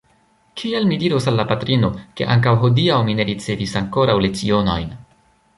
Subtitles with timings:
[0.61, 1.91] Kiel mi diros al la patrino,
[2.21, 4.93] ke ankaŭ hodiaŭ mi ne ricevis ankoraŭ lecionojn!